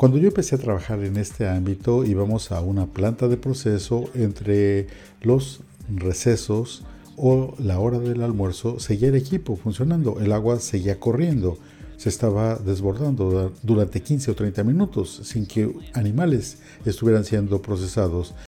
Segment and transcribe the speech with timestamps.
[0.00, 4.86] Cuando yo empecé a trabajar en este ámbito íbamos a una planta de proceso entre
[5.20, 5.60] los
[5.94, 6.84] recesos
[7.18, 11.58] o la hora del almuerzo, seguía el equipo funcionando, el agua seguía corriendo,
[11.98, 18.34] se estaba desbordando durante 15 o 30 minutos sin que animales estuvieran siendo procesados.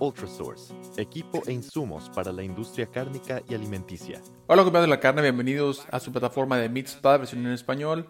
[0.00, 4.20] Ultrasource, equipo e insumos para la industria cárnica y alimenticia.
[4.46, 8.08] Hola, compañeros de la carne, bienvenidos a su plataforma de Meatspad, versión en español.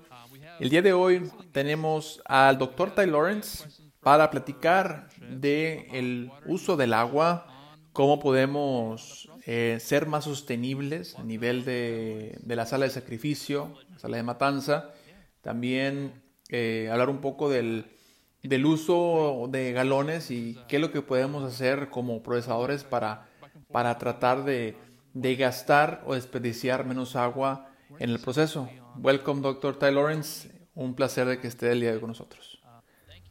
[0.61, 2.95] El día de hoy tenemos al Dr.
[2.95, 3.69] Ty Lawrence
[4.01, 7.47] para platicar de uso del agua,
[7.93, 14.17] cómo podemos eh, ser más sostenibles a nivel de, la sala de sacrificio, la sala
[14.19, 14.93] de matanza.
[15.41, 17.98] También eh, hablar un poco del
[18.43, 23.29] del uso de galones y qué es lo que podemos hacer como procesadores para,
[23.73, 24.77] para tratar de,
[25.15, 28.69] de gastar o desperdiciar menos agua en el proceso.
[28.97, 29.79] Welcome, Dr.
[29.79, 30.51] Ty Lawrence.
[30.75, 32.61] Un placer de que esté el día de hoy con nosotros.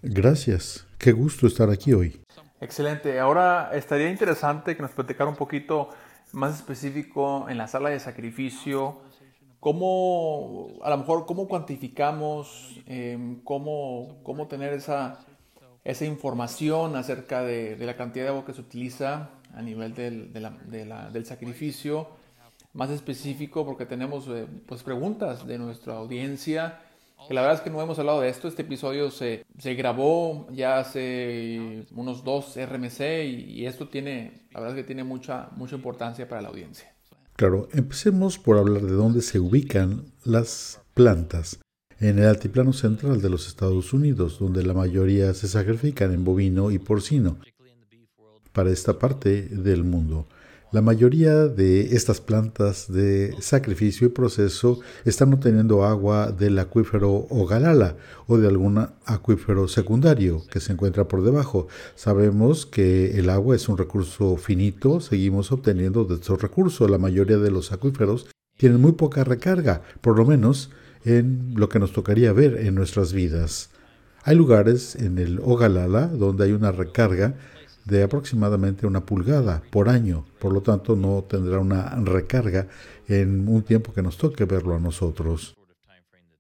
[0.02, 0.86] Gracias.
[0.98, 2.22] Qué gusto estar aquí hoy.
[2.60, 3.20] Excelente.
[3.20, 5.90] Ahora estaría interesante que nos platicara un poquito
[6.34, 9.02] más específico en la sala de sacrificio
[9.68, 15.20] ¿Cómo, a lo mejor, cómo cuantificamos, em, cómo, cómo, tener esa,
[15.84, 20.40] esa información acerca de, la cantidad de agua que se utiliza a nivel del, de
[20.40, 22.08] la, de la, del sacrificio?
[22.72, 26.80] Más específico, porque tenemos eh, pues, preguntas de nuestra audiencia.
[27.28, 28.48] Que la verdad es que no hemos hablado de esto.
[28.48, 34.62] Este episodio se, se grabó ya hace unos dos RMC y, y esto tiene, la
[34.62, 36.97] verdad es que tiene mucha, mucha importancia para la audiencia.
[37.38, 41.60] Claro, empecemos por hablar de dónde se ubican las plantas.
[42.00, 46.72] En el altiplano central de los Estados Unidos, donde la mayoría se sacrifican en bovino
[46.72, 47.38] y porcino.
[48.54, 50.28] Para esta parte del mundo,
[50.72, 57.96] la mayoría de estas plantas de sacrificio y proceso están obteniendo agua del acuífero Ogalala
[58.28, 61.68] o de algún acuífero secundario que se encuentra por debajo.
[61.96, 66.90] Sabemos que el agua es un recurso finito, seguimos obteniendo de estos recursos.
[66.90, 68.28] La mayoría de los acuíferos
[68.58, 70.70] tienen muy poca recarga, por lo menos
[71.06, 73.70] en lo que nos tocaría ver en nuestras vidas.
[74.24, 77.36] Hay lugares en el Ogalala donde hay una recarga
[77.88, 80.26] de aproximadamente una pulgada por año.
[80.40, 82.68] Por lo tanto, no tendrá una recarga
[83.08, 85.56] en un tiempo que nos toque verlo a nosotros.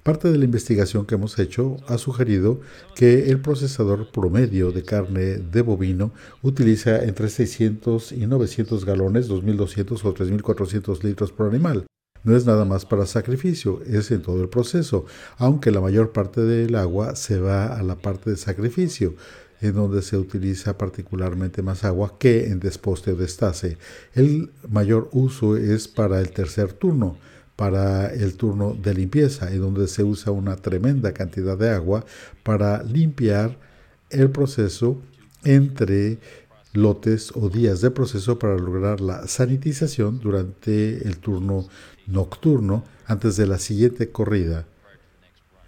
[0.04, 2.62] Parte de la investigación que hemos hecho ha sugerido
[2.96, 10.06] que el procesador promedio de carne de bovino utiliza entre 600 y 900 galones, 2.200
[10.06, 11.86] o 3.400 litros por animal.
[12.24, 15.06] No es nada más para sacrificio, es en todo el proceso,
[15.38, 19.14] aunque la mayor parte del agua se va a la parte de sacrificio
[19.62, 23.78] en donde se utiliza particularmente más agua que en desposte o destace.
[24.14, 27.18] El mayor uso es para el tercer turno,
[27.56, 32.06] para el turno de limpieza, en donde se usa una tremenda cantidad de agua
[32.44, 33.58] para limpiar
[34.10, 35.02] el proceso
[35.44, 36.20] entre
[36.74, 41.68] lotes o días de proceso para lograr la sanitización durante el turno
[42.06, 44.66] nocturno antes de la siguiente corrida.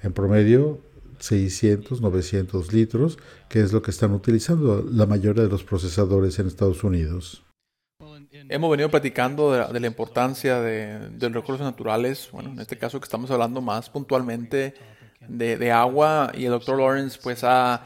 [0.04, 0.80] En promedio,
[1.20, 3.18] 600, 900 litros,
[3.50, 7.44] que es lo que están utilizando la mayoría de los procesadores en Estados Unidos.
[8.32, 13.06] Hemos venido platicando de, la importancia de, los recursos naturales, bueno, en este caso que
[13.06, 14.74] estamos hablando más puntualmente
[15.28, 17.84] de, agua y el doctor Lawrence pues ha,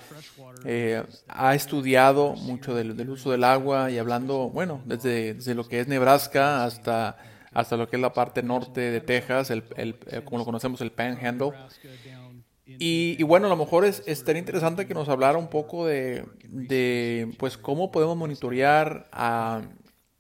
[0.65, 5.79] eh, ha estudiado mucho del, uso del agua y hablando, bueno, desde, desde, lo que
[5.79, 7.17] es Nebraska hasta,
[7.51, 10.91] hasta lo que es la parte norte de Texas, el, el, como lo conocemos el
[10.91, 11.51] Panhandle.
[12.79, 16.25] Y, bueno, a lo mejor es, estaría interesante que nos hablara un poco de,
[17.37, 19.61] pues cómo podemos monitorear ah,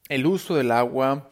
[0.09, 1.29] el uso del agua,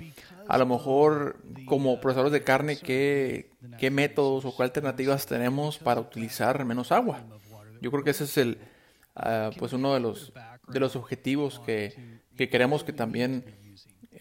[0.47, 6.01] a lo mejor como procesadores de carne, qué, qué métodos o qué alternativas tenemos para
[6.01, 7.23] utilizar menos agua.
[7.81, 8.57] Yo creo que ese es el,
[9.15, 10.33] ah, pues uno de los,
[10.67, 13.45] de los objetivos que, que queremos que también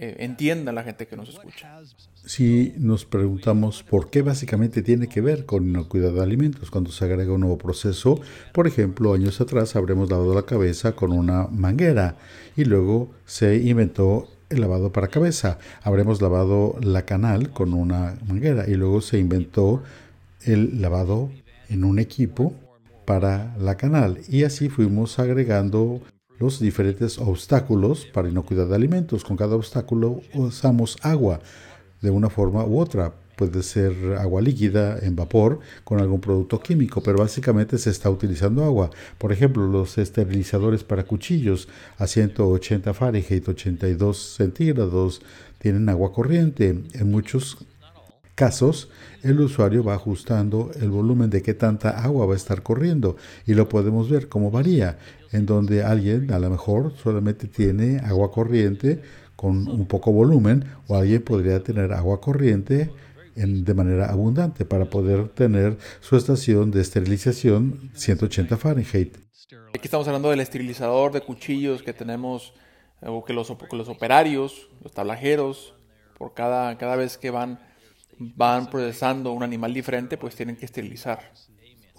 [0.03, 1.79] eh, entienda la gente que nos escucha.
[2.25, 6.91] Si nos preguntamos por qué básicamente tiene que ver con el cuidado de alimentos cuando
[6.91, 8.19] se agrega un nuevo proceso,
[8.55, 12.17] por ejemplo, años atrás habremos lavado la cabeza con una manguera
[12.57, 15.59] y luego se inventó el lavado para cabeza.
[15.83, 19.83] Habremos lavado la canal con una manguera y luego se inventó
[20.47, 21.31] el lavado
[21.69, 22.55] en un equipo
[23.05, 26.01] para la canal y así fuimos agregando
[26.41, 29.25] los diferentes obstáculos para inocuidad de alimentos.
[29.25, 31.41] Con cada obstáculo usamos agua
[32.01, 33.15] de una forma u otra.
[33.37, 38.65] Puede ser agua líquida en vapor con algún producto químico, pero básicamente se está utilizando
[38.65, 38.91] agua.
[39.19, 45.21] Por ejemplo, los esterilizadores para cuchillos a 180 Fahrenheit, 82 centígrados,
[45.59, 46.85] tienen agua corriente.
[46.95, 47.59] En muchos
[48.35, 48.89] casos,
[49.23, 53.17] el usuario va ajustando el volumen de qué tanta agua va a estar corriendo
[53.47, 54.99] y lo podemos ver cómo varía,
[55.33, 59.01] en donde alguien a lo mejor solamente tiene agua corriente
[59.37, 62.91] con un poco volumen o alguien podría tener agua corriente
[63.37, 69.17] en, de manera abundante para poder tener su estación de esterilización 180 Fahrenheit.
[69.69, 72.53] Aquí estamos hablando del esterilizador de cuchillos que tenemos,
[73.01, 75.75] o que los, los operarios, los tablajeros,
[76.19, 77.61] por cada, cada vez que van,
[78.19, 81.33] van procesando un animal diferente, pues tienen que esterilizar.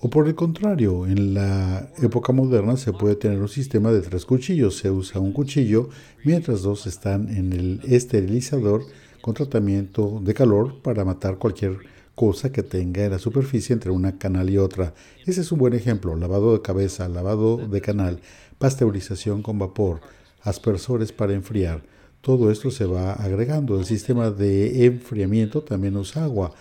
[0.03, 4.25] O por el contrario, en la época moderna se puede tener un sistema de tres
[4.25, 4.77] cuchillos.
[4.77, 5.89] Se usa un cuchillo
[6.23, 8.83] mientras dos están en el esterilizador
[9.21, 11.77] con tratamiento de calor para matar cualquier
[12.15, 14.95] cosa que tenga en la superficie entre una canal y otra.
[15.27, 16.15] Ese es un buen ejemplo.
[16.15, 18.21] Lavado de cabeza, lavado de canal,
[18.57, 20.01] pasteurización con vapor,
[20.41, 21.83] aspersores para enfriar.
[22.21, 23.77] Todo esto se va agregando.
[23.77, 26.55] El sistema de enfriamiento también usa agua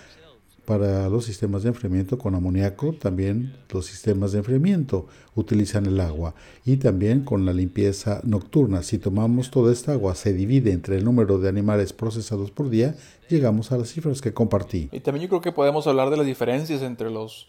[0.70, 6.32] para los sistemas de enfriamiento con amoníaco, también los sistemas de enfriamiento utilizan el agua
[6.64, 8.84] y también con la limpieza nocturna.
[8.84, 12.94] Si tomamos toda esta agua, se divide entre el número de animales procesados por día,
[13.28, 14.88] llegamos a las cifras que compartí.
[14.92, 17.48] Y también yo creo que podemos hablar de las diferencias entre los,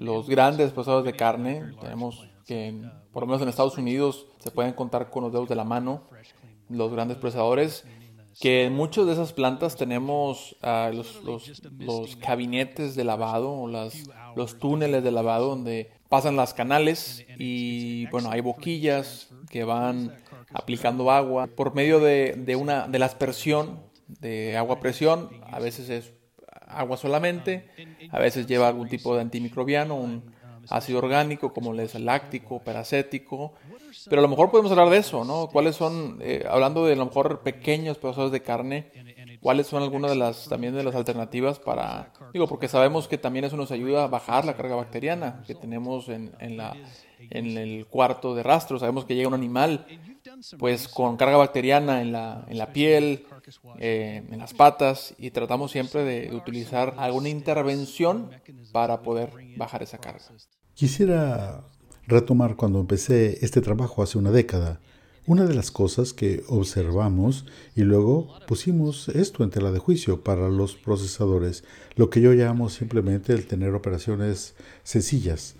[0.00, 1.74] los grandes procesadores de carne.
[1.78, 5.56] Tenemos que, por lo menos en Estados Unidos, se pueden contar con los dedos de
[5.56, 6.04] la mano
[6.70, 7.84] los grandes procesadores
[8.40, 13.68] que en muchas de esas plantas tenemos ah, los, los, los, gabinetes de lavado o
[13.68, 14.04] las,
[14.36, 20.14] los túneles de lavado donde pasan las canales y bueno, hay boquillas que van
[20.52, 23.80] aplicando agua por medio de, de, una, de la aspersión
[24.20, 26.12] de agua presión, a veces es
[26.66, 27.68] agua solamente,
[28.10, 30.31] a veces lleva algún tipo de antimicrobiano, un
[30.68, 33.54] ácido orgánico como es el láctico, peracético,
[34.08, 35.48] pero a lo mejor podemos hablar de eso, ¿no?
[35.48, 38.90] ¿Cuáles son, eh, hablando de a lo mejor pequeños pedazos de carne,
[39.40, 43.44] cuáles son algunas de las también de las alternativas para, digo, porque sabemos que también
[43.44, 46.76] eso nos ayuda a bajar la carga bacteriana que tenemos en, en la,
[47.18, 48.78] en el cuarto de rastro.
[48.78, 49.86] Sabemos que llega un animal,
[50.58, 53.26] pues con carga bacteriana en la, en la piel,
[53.78, 58.30] eh, en las patas, y tratamos siempre de utilizar alguna intervención
[58.72, 60.24] para poder bajar esa carga.
[60.74, 61.64] Quisiera
[62.06, 64.80] retomar cuando empecé este trabajo hace una década.
[65.24, 67.46] Una de las cosas que observamos
[67.76, 71.62] y luego pusimos esto en tela de juicio para los procesadores,
[71.94, 75.54] lo que yo llamo simplemente el tener operaciones sencillas.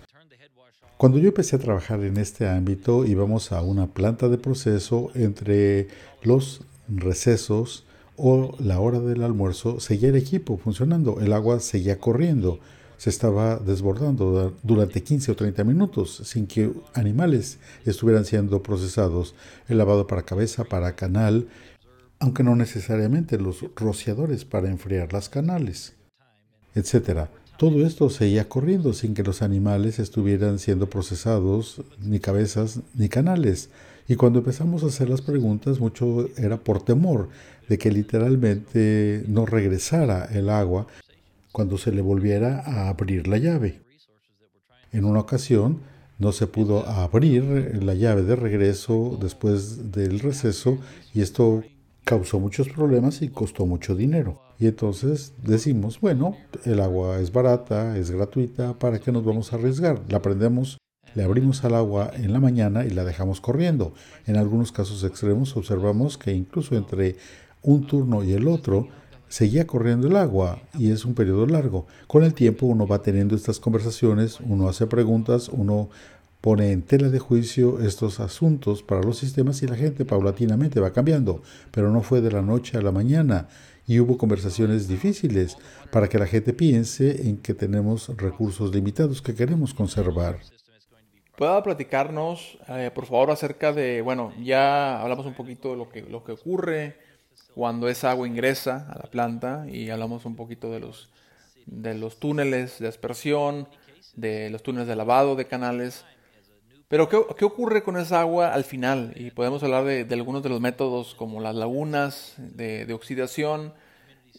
[1.03, 5.89] Cuando yo empecé a trabajar en este ámbito íbamos a una planta de proceso entre
[6.21, 7.83] los recesos
[8.15, 12.61] o la hora del almuerzo, seguía el equipo funcionando, el agua seguía corriendo,
[12.95, 19.35] se estaba desbordando durante 15 o 30 minutos sin que animales estuvieran siendo procesados,
[19.67, 21.49] el lavado para cabeza, para canal,
[22.19, 25.95] aunque no necesariamente los rociadores para enfriar las canales,
[26.75, 27.27] etc.
[27.63, 33.69] Todo esto seguía corriendo sin que los animales estuvieran siendo procesados, ni cabezas ni canales.
[34.05, 37.29] Y cuando empezamos a hacer las preguntas, mucho era por temor
[37.69, 40.87] de que literalmente no regresara el agua
[41.53, 43.79] cuando se le volviera a abrir la llave.
[44.91, 45.79] En una ocasión
[46.19, 50.79] no se pudo abrir la llave de regreso después del receso
[51.13, 51.63] y esto
[52.03, 54.41] causó muchos problemas y costó mucho dinero.
[54.59, 59.55] Y entonces decimos, bueno, el agua es barata, es gratuita, ¿para qué nos vamos a
[59.55, 60.01] arriesgar?
[60.09, 60.77] La prendemos,
[61.15, 63.93] le abrimos al agua en la mañana y la dejamos corriendo.
[64.25, 67.15] En algunos casos extremos observamos que incluso entre
[67.61, 68.87] un turno y el otro
[69.29, 71.87] seguía corriendo el agua y es un periodo largo.
[72.07, 75.89] Con el tiempo uno va teniendo estas conversaciones, uno hace preguntas, uno
[76.43, 80.91] pone en tela de juicio estos asuntos para los sistemas y la gente paulatinamente va
[80.91, 83.47] cambiando, pero no fue de la noche a la mañana
[83.87, 85.55] y hubo conversaciones difíciles
[85.89, 90.39] para que la gente piense en que tenemos recursos limitados que queremos conservar.
[91.37, 96.01] ¿Pueda platicarnos, eh, por favor, acerca de, bueno, ya hablamos un poquito de lo que,
[96.01, 96.97] lo que ocurre,
[97.55, 101.09] cuando esa agua ingresa a la planta y hablamos un poquito de los,
[101.67, 103.69] de los túneles de aspersión,
[104.17, 106.03] de los túneles de lavado de canales.
[106.87, 109.13] Pero ¿qué, ocurre con esa agua al final?
[109.15, 113.73] Y podemos hablar de, algunos de los métodos como las lagunas de, oxidación,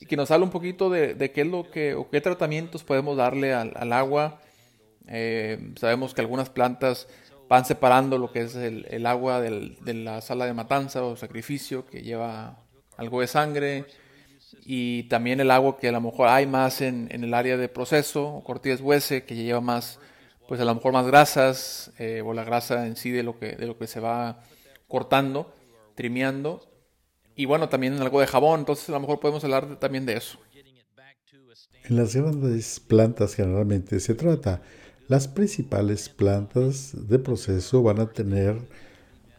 [0.00, 3.16] y que nos habla un poquito de, qué es lo que o qué tratamientos podemos
[3.16, 4.40] darle al, agua.
[5.08, 7.08] Eh, sabemos que algunas plantas
[7.48, 12.02] van separando lo que es el, agua de la sala de matanza o sacrificio que
[12.02, 12.58] lleva
[12.96, 13.84] algo de sangre
[14.64, 18.26] y también el agua que a lo mejor hay más en, el área de proceso
[18.26, 19.98] o cortillas huese que lleva más
[20.48, 23.56] pues a lo mejor más grasas eh, o la grasa en sí de lo que
[23.56, 24.42] de lo que se va
[24.88, 25.52] cortando
[25.94, 26.60] trimeando.
[27.36, 28.60] Y bueno también algo de jabón.
[28.60, 30.38] Entonces a lo mejor podemos hablar también de eso.
[31.84, 34.62] En las grandes plantas generalmente se trata.
[35.08, 38.56] Las principales plantas de proceso van a tener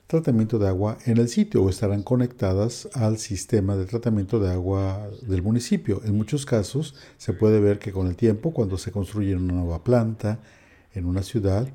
[0.05, 5.09] tratamiento de agua en el sitio o estarán conectadas al sistema de tratamiento de agua
[5.23, 6.01] del municipio.
[6.05, 9.83] En muchos casos se puede ver que con el tiempo, cuando se construye una nueva
[9.83, 10.39] planta
[10.95, 11.67] en una ciudad,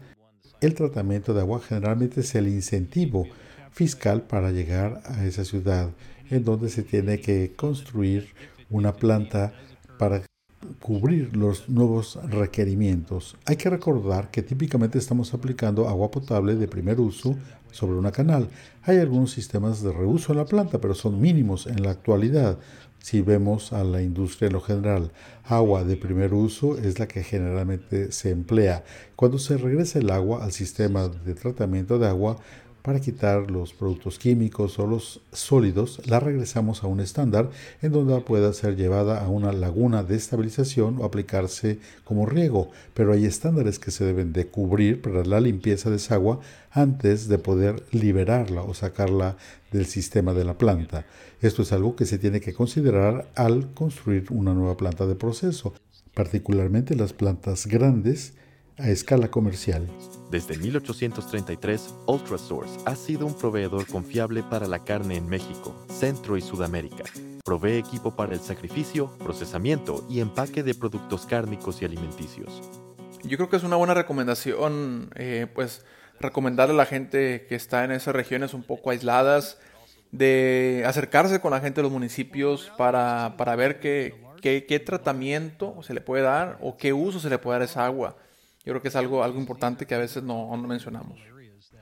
[0.61, 3.27] el tratamiento de agua generalmente es el incentivo
[3.71, 5.91] fiscal para llegar a esa ciudad,
[6.29, 8.29] en donde se tiene que construir
[8.69, 9.53] una planta
[9.99, 10.23] para
[10.79, 13.37] cubrir los nuevos requerimientos.
[13.47, 17.37] Hay que recordar que típicamente estamos aplicando agua potable de primer uso
[17.73, 18.49] sobre una canal.
[18.83, 22.59] Hay algunos sistemas de reuso en la planta, pero son mínimos en la actualidad.
[23.03, 25.11] Si vemos a la industria en lo general,
[25.45, 28.85] agua de primer uso es la que generalmente se emplea.
[29.17, 32.37] Cuando se regresa el agua al sistema de tratamiento de agua,
[32.83, 37.51] para quitar los productos químicos o los sólidos, la regresamos a un estándar
[37.83, 43.13] en donde pueda ser llevada a una laguna de estabilización o aplicarse como riego, pero
[43.13, 47.39] hay estándares que se deben de cubrir para la limpieza de esa agua antes de
[47.39, 49.37] poder liberarla o sacarla
[49.73, 51.07] del sistema de la planta.
[51.41, 55.75] Esto es algo que se tiene que considerar al construir una nueva planta de proceso,
[56.15, 58.35] particularmente las plantas grandes
[58.81, 59.87] a escala comercial.
[60.31, 66.41] Desde 1833, UltraSource ha sido un proveedor confiable para la carne en México, Centro y
[66.41, 67.05] Sudamérica.
[67.45, 72.63] Provee equipo para el sacrificio, procesamiento y empaque de productos cárnicos y alimenticios.
[73.23, 75.85] Yo creo que es una buena recomendación, eh, pues,
[76.19, 79.59] recomendarle a la gente que está en esas regiones un poco aisladas
[80.11, 85.83] de acercarse con la gente de los municipios para, para ver qué, qué, qué tratamiento
[85.83, 88.17] se le puede dar o qué uso se le puede dar a esa agua.
[88.65, 91.19] Yo creo que es algo, algo importante que a veces no, no mencionamos.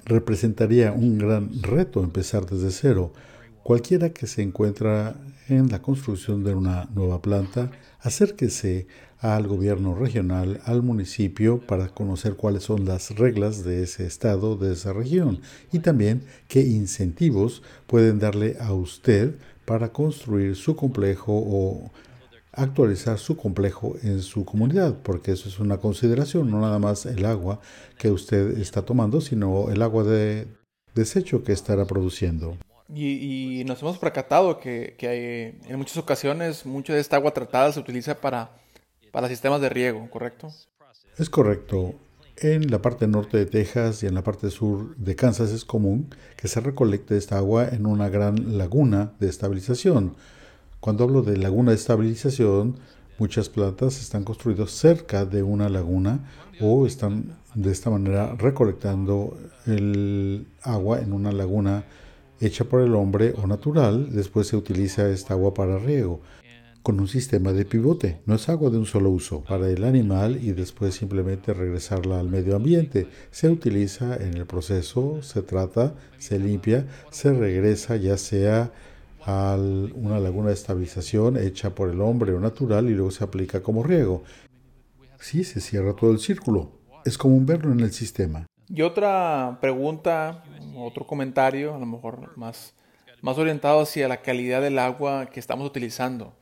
[0.05, 3.13] Representaría un gran reto empezar desde cero.
[3.65, 5.17] Cualquiera que se encuentra
[5.49, 7.71] en la construcción de una nueva planta,
[8.01, 8.87] acérquese
[9.19, 14.73] al gobierno regional, al municipio, para conocer cuáles son las reglas de ese estado, de
[14.73, 15.41] esa región,
[15.73, 21.91] y también qué incentivos pueden darle a usted para construir su complejo o
[22.59, 27.25] actualizar su complejo en su comunidad, porque eso es una consideración, no nada más el
[27.25, 27.61] agua
[27.99, 30.49] que usted está tomando, sino el agua de
[30.95, 32.57] desecho que estará produciendo.
[32.95, 37.81] Y, nos hemos percatado que, que en muchas ocasiones mucha de esta agua tratada se
[37.81, 38.51] utiliza para,
[39.13, 40.49] para sistemas de riego, ¿correcto?
[41.19, 41.95] Es correcto.
[42.37, 46.15] En la parte norte de Texas y en la parte sur de Kansas es común
[46.37, 50.15] que se recolecte esta agua en una gran laguna de estabilización
[50.81, 52.77] cuando hablo de laguna de estabilización,
[53.19, 56.31] muchas plantas están construidas cerca de una laguna
[56.61, 61.85] o están de esta manera recolectando el agua en una laguna
[62.41, 64.13] hecha por el hombre o natural.
[64.13, 66.21] Después se utiliza esta agua para riego
[66.83, 68.21] con un sistema de pivote.
[68.25, 72.29] No es agua de un solo uso para el animal y después simplemente regresarla al
[72.29, 73.09] medio ambiente.
[73.31, 78.73] Se utiliza en el proceso, se trata, se limpia, se regresa ya sea
[79.25, 83.63] a una laguna de estabilización hecha por el hombre o natural y luego se aplica
[83.63, 84.23] como riego.
[85.21, 86.73] Sí, se cierra todo el círculo.
[87.05, 88.47] Es como un verlo en el sistema.
[88.69, 90.45] Y otra pregunta,
[90.77, 92.75] otro comentario, a lo mejor más,
[93.23, 96.35] más orientado hacia la calidad del agua que estamos utilizando.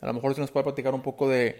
[0.00, 1.56] A lo mejor se nos puede platicar un poco de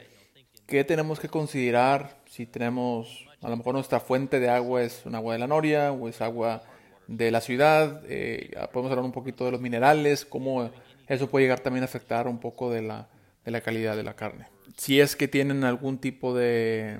[0.66, 5.14] qué tenemos que considerar si tenemos, a lo mejor nuestra fuente de agua es un
[5.14, 6.62] agua de la noria o es agua
[7.06, 10.70] de la ciudad, eh, podemos hablar un poquito de los minerales, cómo
[11.06, 13.08] eso puede llegar también a afectar un poco de la,
[13.44, 14.46] de la calidad de la carne.
[14.76, 16.98] Si es que tienen algún tipo de,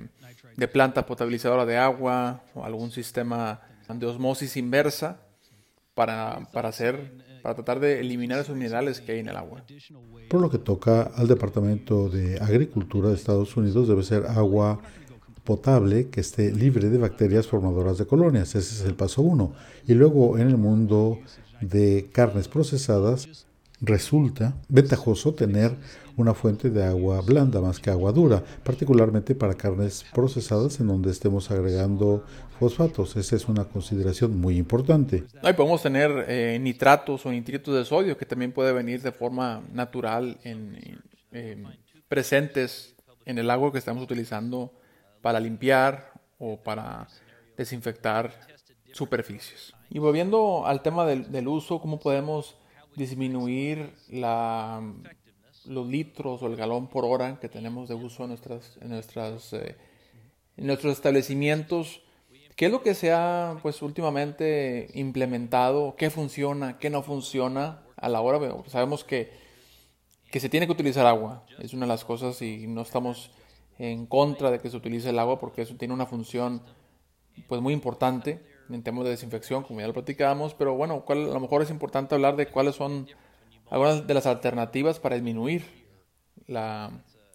[0.56, 5.20] de planta potabilizadora de agua o algún sistema de osmosis inversa
[5.94, 9.62] para, para hacer para tratar de eliminar esos minerales que hay en el agua.
[10.30, 14.80] Por lo que toca al Departamento de Agricultura de Estados Unidos, debe ser agua
[15.44, 18.54] potable que esté libre de bacterias formadoras de colonias.
[18.54, 19.52] Ese es el paso uno.
[19.86, 21.18] Y luego en el mundo
[21.60, 23.46] de carnes procesadas
[23.80, 25.76] resulta ventajoso tener
[26.16, 31.10] una fuente de agua blanda más que agua dura, particularmente para carnes procesadas en donde
[31.10, 32.24] estemos agregando
[32.58, 33.16] fosfatos.
[33.16, 35.24] Esa es una consideración muy importante.
[35.42, 39.62] Ahí podemos tener eh, nitratos o nitritos de sodio que también puede venir de forma
[39.72, 40.78] natural en,
[42.08, 44.72] presentes en el agua que estamos utilizando
[45.24, 47.08] para limpiar o para
[47.56, 48.30] desinfectar
[48.92, 49.72] superficies.
[49.88, 52.56] Y volviendo al tema del, uso, ¿cómo podemos
[52.94, 54.82] disminuir la,
[55.64, 59.54] los litros o el galón por hora que tenemos de uso en, nuestras, en, nuestras,
[59.54, 59.78] eh,
[60.58, 62.02] en nuestros establecimientos?
[62.54, 65.96] ¿Qué es lo que se ha pues últimamente implementado?
[65.96, 66.76] ¿Qué funciona?
[66.76, 67.80] ¿Qué no funciona?
[67.96, 69.32] A la hora, sabemos que,
[70.30, 71.46] que se tiene que utilizar agua.
[71.60, 73.30] Es una de las cosas y no estamos
[73.78, 76.62] en contra de que se utilice el agua porque eso tiene una función
[77.48, 78.40] pues muy importante
[78.70, 82.14] en temas de desinfección, como ya lo platicábamos, pero bueno, a lo mejor es importante
[82.14, 83.06] hablar de cuáles son
[83.70, 85.64] algunas de las alternativas para disminuir
[86.46, 86.90] la,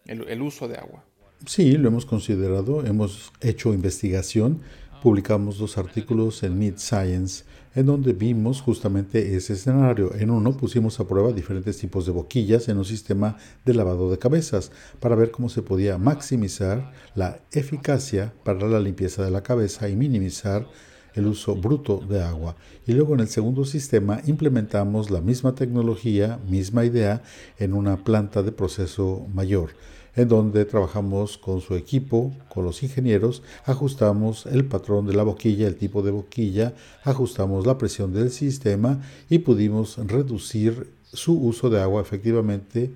[0.06, 1.04] el uso de agua.
[1.46, 4.60] Sí, lo hemos considerado, hemos hecho investigación,
[5.00, 10.14] publicamos dos artículos en Mid Science en donde vimos justamente ese escenario.
[10.14, 14.18] En uno pusimos a prueba diferentes tipos de boquillas en un sistema de lavado de
[14.18, 19.88] cabezas para ver cómo se podía maximizar la eficacia para la limpieza de la cabeza
[19.88, 20.66] y minimizar
[21.14, 22.56] el uso bruto de agua.
[22.86, 27.22] Y luego en el segundo sistema implementamos la misma tecnología, misma idea,
[27.58, 29.70] en una planta de proceso mayor
[30.16, 35.66] en donde trabajamos con su equipo, con los ingenieros, ajustamos el patrón de la boquilla,
[35.66, 36.74] el tipo de boquilla,
[37.04, 42.90] ajustamos la presión del sistema y pudimos reducir su uso de agua efectivamente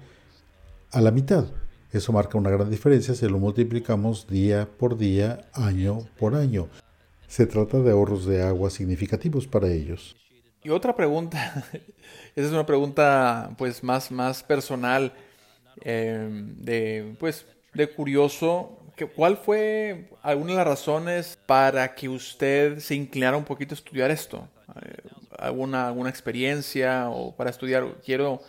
[0.93, 1.47] a la mitad.
[1.93, 6.69] Eso marca una gran diferencia si lo multiplicamos día por día, año por año.
[7.29, 10.17] Se trata de ahorros de agua significativos para ellos.
[10.63, 11.65] Y otra pregunta,
[12.35, 15.13] esa es una pregunta pues más, más personal.
[15.81, 18.79] Em, de, pues, de curioso,
[19.15, 24.11] ¿cuál fue alguna de las razones para que usted se inclinara un poquito a estudiar
[24.11, 24.49] esto?
[24.83, 24.97] Eh,
[25.39, 27.85] ¿Alguna, alguna experiencia o para estudiar?
[28.05, 28.41] Quiero,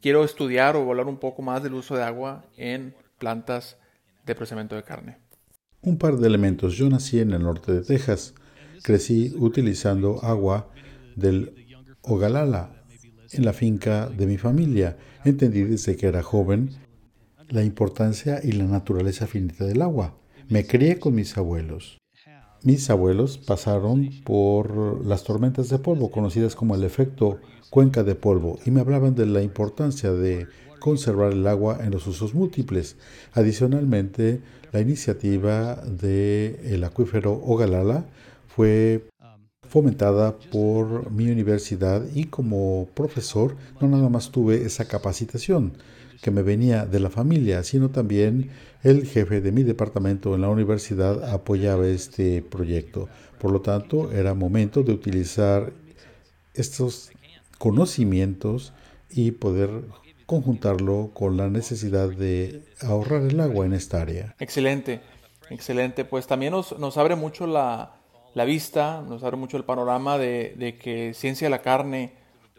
[0.00, 3.76] quiero estudiar o hablar un poco más del uso de agua en plantas
[4.26, 5.18] de procesamiento de carne.
[5.82, 6.74] Un par de elementos.
[6.74, 8.34] Yo nací en el norte de Texas.
[8.82, 10.68] Crecí utilizando agua
[11.14, 11.64] del
[12.02, 12.83] Ogalala,
[13.34, 14.96] en la finca de mi familia.
[15.24, 16.70] Entendí desde que era joven
[17.48, 20.16] la importancia y la naturaleza finita del agua.
[20.48, 22.00] Me crié con mis abuelos.
[22.62, 28.58] Mis abuelos pasaron por las tormentas de polvo, conocidas como el efecto cuenca de polvo,
[28.64, 30.46] y me hablaban de la importancia de
[30.80, 32.96] conservar el agua en los usos múltiples.
[33.32, 34.40] Adicionalmente,
[34.72, 38.06] la iniciativa del acuífero Ogalala
[38.48, 39.04] fue
[39.74, 45.76] fomentada por mi universidad y como profesor no nada más tuve esa capacitación
[46.22, 48.50] que me venía de la familia, sino también
[48.84, 53.08] el jefe de mi departamento en la universidad apoyaba este proyecto.
[53.40, 55.72] Por lo tanto, era momento de utilizar
[56.54, 57.10] estos
[57.58, 58.74] conocimientos
[59.10, 59.70] y poder
[60.26, 64.36] conjuntarlo con la necesidad de ahorrar el agua en esta área.
[64.38, 65.00] Excelente,
[65.50, 66.04] excelente.
[66.04, 68.03] Pues también nos, nos abre mucho la,
[68.34, 72.12] la vista, nos abre mucho el panorama de, que ciencia de la carne,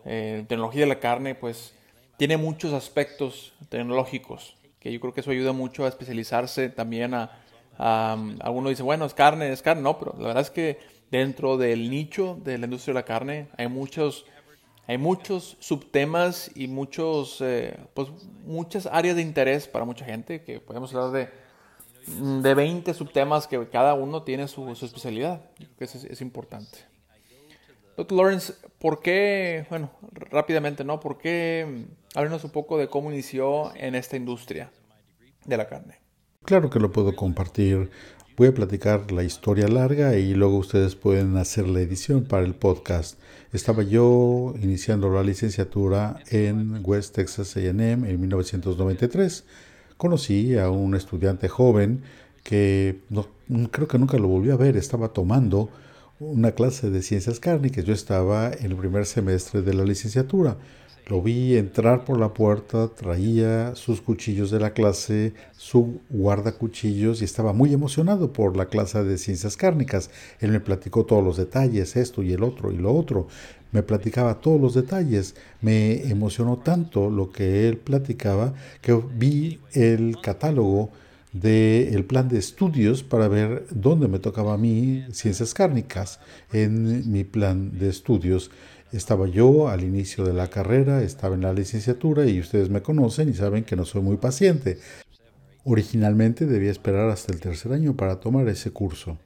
[0.05, 1.73] eh, tecnología de la carne, pues
[2.17, 7.41] tiene muchos aspectos tecnológicos, que yo creo que eso ayuda mucho a especializarse también a,
[7.77, 8.17] a,
[8.49, 10.79] uno dice, bueno, es carne, es carne, no, pero la verdad es que
[11.11, 14.25] dentro del nicho de la industria de la carne hay muchos,
[14.88, 18.07] hay muchos subtemas y muchos, eh, pues,
[18.45, 21.44] muchas áreas de interés para mucha gente, que podemos hablar de
[22.07, 25.41] de 20 subtemas que cada uno tiene su, especialidad.
[25.79, 26.79] Eso es, importante.
[27.97, 30.99] Doctor Lawrence, ¿por qué, bueno, rápidamente, ¿no?
[30.99, 34.71] ¿Por qué, háblenos un poco de cómo inició en esta industria
[35.45, 35.99] de la carne?
[36.43, 37.89] Claro que lo puedo compartir.
[38.37, 42.53] Voy a platicar la historia larga y luego ustedes pueden hacer la edición para el
[42.53, 43.17] podcast.
[43.53, 49.45] Estaba yo iniciando la licenciatura en West Texas AM en 1993
[49.97, 52.01] conocí a un estudiante joven
[52.43, 53.27] que no,
[53.71, 55.69] creo que nunca lo volví a ver, estaba tomando
[56.19, 57.84] una clase de ciencias cárnicas.
[57.86, 60.58] Yo estaba en el primer semestre de la licenciatura.
[61.08, 67.25] Lo vi entrar por la puerta, traía sus cuchillos de la clase, su guardacuchillos y
[67.25, 70.10] estaba muy emocionado por la clase de ciencias cárnicas.
[70.39, 73.27] Él me platicó todos los detalles, esto y el otro y lo otro
[73.75, 75.35] me platicaba todos los detalles.
[75.59, 80.91] Me emocionó tanto lo que él platicaba que vi el catálogo
[81.33, 86.21] del plan de estudios para ver dónde me tocaba a mí ciencias cárnicas
[86.53, 88.49] en mi plan de estudios.
[88.93, 93.27] Estaba yo al inicio de la carrera, estaba en la licenciatura y ustedes me conocen
[93.27, 94.79] y saben que no soy muy paciente.
[95.65, 99.17] Originalmente debía esperar hasta el tercer año para tomar ese curso.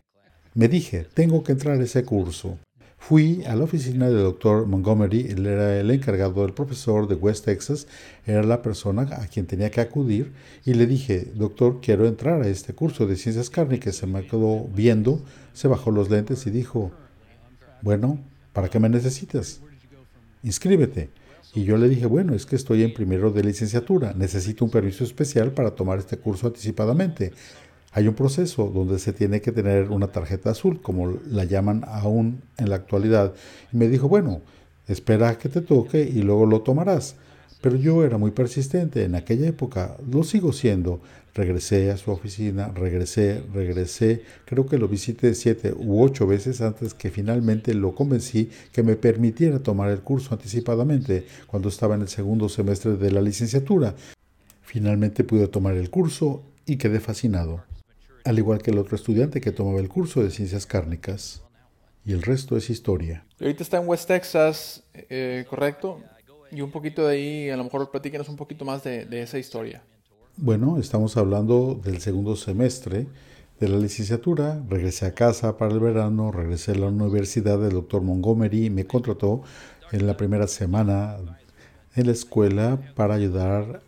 [0.55, 2.57] Me dije, tengo que entrar a ese curso.
[2.99, 7.45] Fui a la oficina del doctor Montgomery, él era el encargado del profesor de West
[7.45, 7.87] Texas,
[8.25, 10.31] era la persona a quien tenía que acudir,
[10.63, 13.95] y le dije, doctor, quiero entrar a este curso de ciencias cárnicas.
[13.95, 16.91] Se me quedó viendo, se bajó los lentes y dijo,
[17.81, 18.19] Bueno,
[18.53, 19.61] ¿para qué me necesitas?
[20.43, 21.09] Inscríbete.
[21.55, 25.03] Y yo le dije, bueno, es que estoy en primero de licenciatura, necesito un permiso
[25.03, 27.33] especial para tomar este curso anticipadamente.
[27.91, 32.41] Hay un proceso donde se tiene que tener una tarjeta azul, como la llaman aún
[32.57, 33.33] en la actualidad.
[33.73, 34.41] Y me dijo, bueno,
[34.87, 37.15] espera a que te toque y luego lo tomarás.
[37.61, 41.01] Pero yo era muy persistente en aquella época, lo sigo siendo.
[41.33, 46.93] Regresé a su oficina, regresé, regresé, creo que lo visité siete u ocho veces antes
[46.93, 52.07] que finalmente lo convencí que me permitiera tomar el curso anticipadamente cuando estaba en el
[52.07, 53.95] segundo semestre de la licenciatura.
[54.61, 57.63] Finalmente pude tomar el curso y quedé fascinado,
[58.25, 61.41] al igual que el otro estudiante que tomaba el curso de ciencias cárnicas.
[62.05, 63.25] Y el resto es historia.
[63.39, 66.01] Ahorita está en West Texas, eh, ¿correcto?
[66.51, 69.83] Y un poquito de ahí, a lo mejor platíquenos un poquito más de, esa historia.
[70.37, 73.07] Bueno, estamos hablando del segundo semestre
[73.59, 74.63] de la licenciatura.
[74.67, 77.63] Regresé a casa para el verano, regresé a la universidad.
[77.63, 79.43] El doctor Montgomery me contrató
[79.91, 81.17] en la primera semana
[81.95, 83.81] en la escuela para ayudar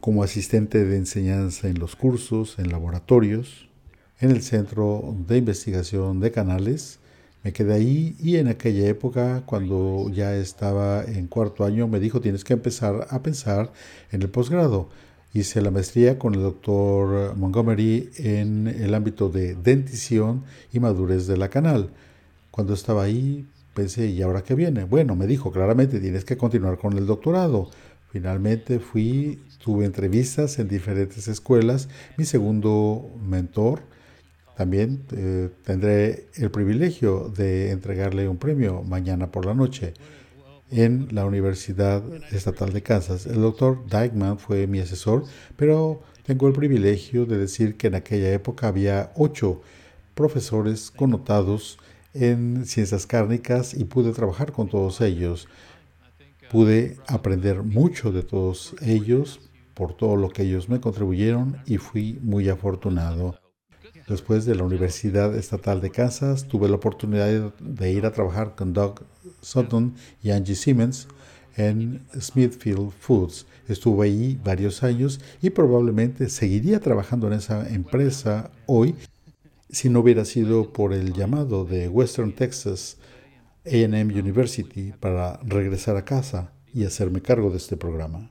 [0.00, 3.69] como asistente de enseñanza en los cursos, en laboratorios,
[4.20, 7.00] en el Centro de Investigación de Canales
[7.42, 12.20] me quedé ahí y en aquella época, cuando ya estaba en cuarto año, me dijo
[12.20, 13.72] tienes que empezar a pensar
[14.12, 14.90] en el posgrado.
[15.32, 21.38] Hice la maestría con el doctor Montgomery en el ámbito de dentición y madurez de
[21.38, 21.90] la canal.
[22.50, 24.84] Cuando estaba ahí, pensé, ¿y ahora qué viene?
[24.84, 27.70] Bueno, me dijo claramente tienes que continuar con el doctorado.
[28.10, 31.88] Finalmente fui, tuve entrevistas en diferentes escuelas.
[32.18, 33.80] Mi segundo mentor,
[34.60, 39.94] también eh, tendré el privilegio de entregarle un premio mañana por la noche
[40.70, 43.24] en la Universidad Estatal de Kansas.
[43.24, 45.24] El doctor Dykeman fue mi asesor,
[45.56, 49.62] pero tengo el privilegio de decir que en aquella época había ocho
[50.14, 51.78] profesores connotados
[52.12, 55.48] en ciencias cárnicas y pude trabajar con todos ellos.
[56.50, 59.40] Pude aprender mucho de todos ellos
[59.72, 63.40] por todo lo que ellos me contribuyeron y fui muy afortunado.
[64.10, 68.72] Después de la Universidad Estatal de Kansas, tuve la oportunidad de ir a trabajar con
[68.72, 69.02] Doug
[69.40, 71.06] Sutton y Angie Simmons
[71.56, 73.46] en Smithfield Foods.
[73.68, 78.96] Estuve ahí varios años y probablemente seguiría trabajando en esa empresa hoy
[79.68, 82.96] si no hubiera sido por el llamado de Western Texas
[83.64, 88.28] AM University para regresar a casa y hacerme cargo de este programa.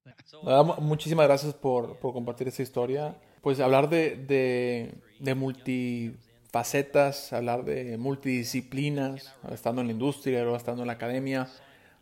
[0.81, 3.15] Muchísimas gracias por, por compartir esta historia.
[3.41, 10.87] Pues hablar de de multifacetas, hablar de multidisciplinas, estando en la industria o estando en
[10.87, 11.49] la academia,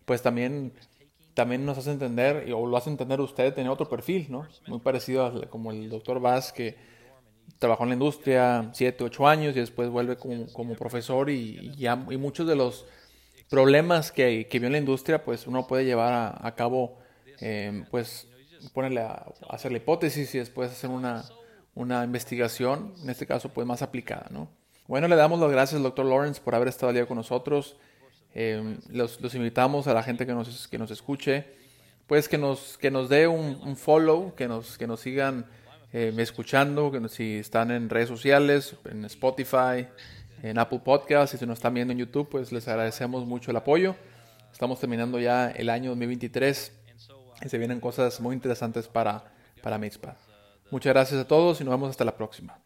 [0.06, 0.72] pues también,
[1.34, 4.48] también nos hace entender, o lo hace entender usted, tener otro perfil, ¿no?
[4.68, 6.76] Muy parecido a como el doctor Vaz, que
[7.60, 12.06] trabajó en la industria 7, 8 años y después vuelve como, como profesor y, ya,
[12.10, 12.86] y muchos de los
[13.50, 17.00] problemas que, que vio en la industria, pues uno puede llevar a, a cabo,
[17.40, 18.28] eh, pues
[18.74, 21.24] ponerle a, hacer la hipótesis y después hacer una,
[21.76, 24.50] una investigación, en este caso pues más aplicada, ¿no?
[24.88, 27.76] Bueno, le damos las gracias al doctor Lawrence por haber estado día con nosotros.
[28.34, 31.46] Eh, los, invitamos a la gente que nos, que nos escuche,
[32.08, 35.46] pues que nos, que nos dé un, follow, que nos, que nos sigan
[35.92, 39.88] eh, escuchando, que si están en redes sociales, en Spotify,
[40.42, 43.58] en Apple Podcasts, y si nos están viendo en YouTube, pues les agradecemos mucho el
[43.58, 43.96] apoyo.
[44.54, 46.77] Estamos terminando ya el año 2023
[47.44, 49.24] y se vienen cosas muy interesantes para,
[49.62, 50.16] para Mixpad.
[50.72, 52.60] Muchas gracias a todos y nos vemos hasta la próxima.